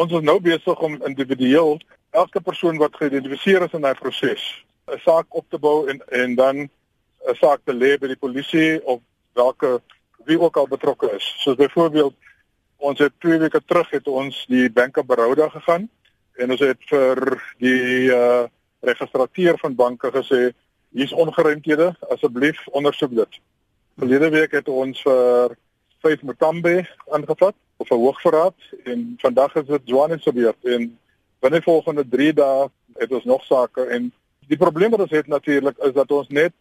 [0.00, 1.74] Ons is nou besig om individueel
[2.16, 4.42] elke persoon wat geïdentifiseer is in daai proses
[4.88, 6.56] 'n saak op te bou en en dan
[7.28, 9.00] 'n saak te lê by die polisie of
[9.34, 9.80] welke
[10.24, 11.26] wie ook al betrokke is.
[11.42, 12.14] Soos byvoorbeeld
[12.76, 15.88] ons het 2 weke terug het ons die banke berouda gegaan
[16.34, 18.44] en ons het vir die uh
[18.80, 20.52] registrateur van banke gesê
[20.96, 23.40] hier's ongeruimthede asseblief ondersoek dit.
[23.98, 25.56] Verlede week het ons vir
[26.00, 30.98] vyf Mutambe aangevat of 'n hoogverraad en vandag is dit Johannesburg en
[31.38, 34.12] binne volgende 3 dae het ons nog sake en
[34.48, 36.52] die probleem wat ons het natuurlik is dat ons net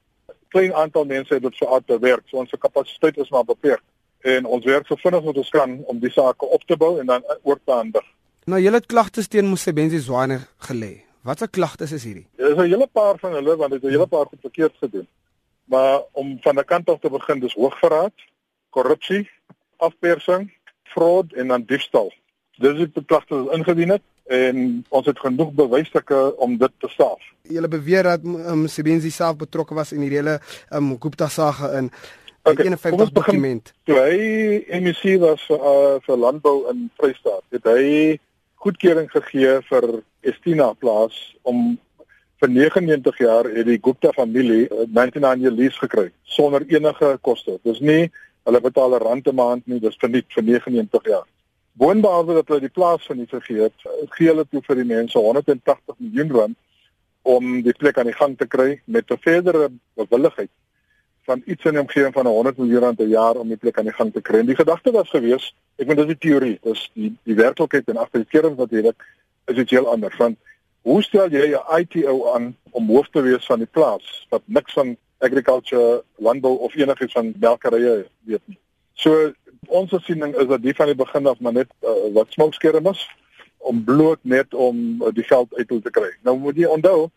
[0.48, 2.24] klein aantal mense het wat so hard werk.
[2.28, 3.84] So ons kapasiteit is maar beperk
[4.22, 7.06] en ons werk so vinnig as ons kan om die sake op te bou en
[7.06, 8.06] dan oor te handig.
[8.50, 11.04] Nou julle klagtes teen Mosebenzi Zwane gelê.
[11.22, 12.28] Watse klagtes is hierdie?
[12.36, 14.76] Daar is 'n hele paar van hulle want dit het 'n hele paar goed verkeerd
[14.80, 15.08] gedoen.
[15.66, 18.14] Maar om van 'n kant af te begin, dis hoogverraad,
[18.70, 19.26] korrupsie,
[19.78, 20.50] afpersing,
[20.94, 22.12] fraud en dan diefstal.
[22.60, 27.22] Dis die klagtes wat ingedien het en ons het genoeg bewysstukke om dit te staaf.
[27.50, 31.90] Julle beweer dat um, Sebenzi self betrokke was in hierdie hele um, Gupta sage in
[32.44, 33.74] Okay, 51 dokument.
[33.84, 38.16] Toe hy MEC was uh, vir landbou in Vrystaat, het hy
[38.64, 39.88] goedkeuring gegee vir
[40.26, 41.76] Estina plaas om
[42.40, 47.58] vir 99 jaar het die Gupta familie 99 jaar lease gekry sonder enige koste.
[47.68, 48.08] Dis nie
[48.44, 51.28] hulle betaal 'n rand 'n maand nie, dis verniet vir 99 jaar.
[51.74, 53.78] Boonbehalwe dat hulle die plaas verniet gegee het,
[54.16, 56.58] gee hulle toe vir die mense 180 miljoen rand
[57.22, 60.50] om die plek aan die gang te kry met 'n verdere bewilligheid
[61.30, 63.90] van iets in die omgewing van 100 miljoen rand per jaar om die plek aan
[63.90, 64.40] die gang te kry.
[64.40, 68.02] En die gedagte was gewees, ek meen dis die teorie, dis die die werklikheid en
[68.02, 68.96] agterkering wat hierdie
[69.52, 70.18] is dit heel anders.
[70.18, 70.38] Want
[70.82, 74.74] hoe stel jy 'n ITO aan om hoof te wees van die plaas wat niks
[74.74, 78.58] van agriculture, landbou of enigiets van melkerye weet nie.
[78.94, 79.32] So
[79.68, 83.06] ons siening is dat die van die begin af maar net uh, wat smokeskerm is
[83.58, 86.12] om bloot net om uh, die geld uit te kry.
[86.24, 87.10] Nou moet jy onthou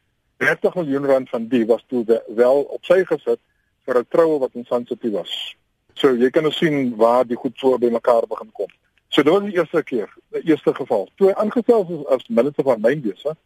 [0.42, 3.40] 30 miljoen rand van die was toe wel op sy gesit
[3.86, 5.56] vir 'n troue wat in Sandton was.
[5.94, 8.70] So jy kan nou sien waar die goed voor by mekaar begin kom.
[9.08, 11.08] So dit was die eerste keer, die eerste geval.
[11.16, 13.36] Toe hy aangestel is as minister van mynbese,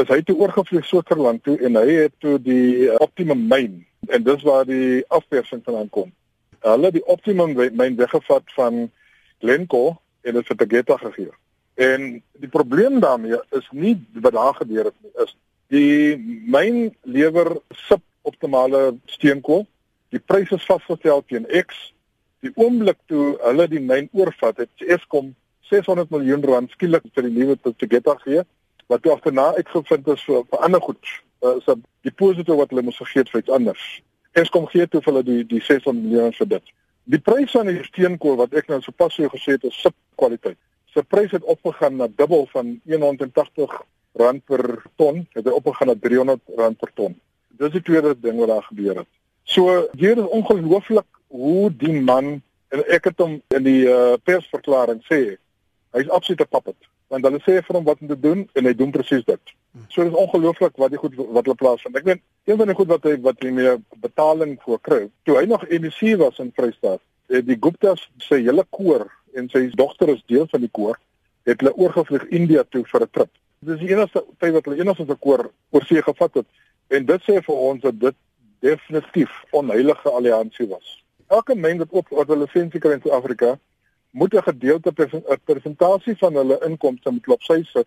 [0.00, 3.78] is hy toe oorgevlieg Switserland toe en hy het toe die Optimum myn
[4.10, 6.10] en dis waar die afpersing vandaan kom.
[6.64, 8.88] Hulle die Optimum myn weggevat van
[9.44, 9.94] Glencore
[10.26, 11.30] en dit vir Tegeta gegee.
[11.78, 12.08] En
[12.42, 13.94] die probleem daarmee is nie
[14.24, 15.36] wat daar gebeur het nie, is
[15.70, 16.18] die
[16.50, 17.54] myn lewer
[17.86, 19.64] sub optimale steenkool.
[20.10, 21.92] Die prys is vasgestel teen X.
[22.42, 25.32] Die oomblik toe hulle die myn oorvat, het Eskom
[25.70, 28.42] 600 miljoen rand skielik vir die nuwe Tegeta gee
[28.86, 31.12] wat toe agterna uitgevind is vir, vir ander goed.
[31.44, 33.84] Uh, so die positief wat hulle moes vergeet vir iets anders.
[34.32, 36.74] Eskom gee toe vir hulle die die 600 miljoen vir dit.
[37.14, 40.58] Die prys van die steenkool wat ek nou sopas so gesê het is subkwaliteit.
[40.94, 43.76] Sy pryse het opgegaan na dubbel van 180
[44.14, 44.64] rand per
[44.96, 47.16] ton, het hy opgegaan na 300 rand per ton
[47.58, 49.10] dis die tweede ding wat daar gebeur het.
[49.42, 55.02] So hier is ongelooflik hoe die man en ek het hom in die uh, persverklaring
[55.10, 55.36] sê
[55.94, 58.74] hy's absoluut 'n puppet want hulle sê vir hom wat om te doen en hy
[58.74, 59.54] doen presies dit.
[59.88, 61.96] So dis ongelooflik wat die goed wat hulle plaas vind.
[61.98, 65.00] Ek weet een van die goed wat hy wat hy meer betaling voor kry.
[65.26, 69.66] Toe hy nog MEC was in Vrystaat, het die Guptas sy hele koor en sy
[69.74, 70.98] dogter is deel van die koor,
[71.48, 73.32] het hulle oorgevlieg India toe vir 'n trip.
[73.60, 76.46] Dis die enigste tyd wat hulle enigste 'n koor oor see gevat het.
[76.88, 78.16] En dit sê vir ons dat dit
[78.60, 81.04] definitief onheilige alliansie was.
[81.28, 83.58] Elke mens wat op wat hulle lisensie kry in Suid-Afrika,
[84.14, 87.86] moet 'n gedeelte 'n persentasie van hulle inkomste moet op sy sit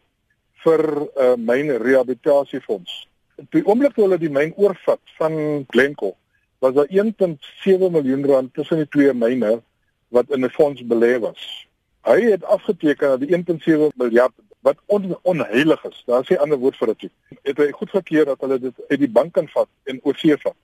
[0.63, 3.07] vir 'n uh, myn rehabilitasiefonds.
[3.49, 6.15] Die oomblik toe hulle die myn oorvat van Glencore,
[6.59, 9.61] was daar 1.7 miljoen rand tussen die twee myne
[10.07, 11.67] wat in 'n fonds belê was.
[12.01, 16.03] Hy het afgeteken dat die 1.7 miljard wat on, onheilig is.
[16.05, 17.11] Daar is 'n ander woord vir dit.
[17.43, 20.55] Het hy goed gekeer dat hulle dit uit die bank kan vat en oorsee vat.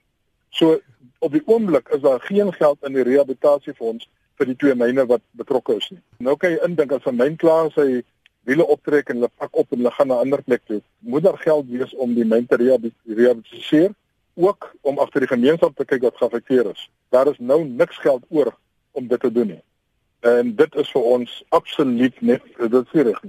[0.50, 0.82] So
[1.20, 5.22] op die oomblik is daar geen geld in die rehabilitasiefonds vir die twee myne wat
[5.32, 6.02] betrokke is nie.
[6.20, 8.04] Nou kan jy indink as 'n myn klaar sy
[8.44, 11.24] wiele optrek en hulle pak op en hulle gaan na 'n ander plek toe, moet
[11.24, 13.92] daar geld wees om die myn te rehabiliteer,
[14.36, 16.90] ook om agter die gemeenskap te kyk wat geaffekteer is.
[17.10, 18.54] Daar is nou niks geld oor
[18.92, 19.62] om dit te doen nie.
[20.20, 23.24] En dit is vir ons absoluut net dit is reg.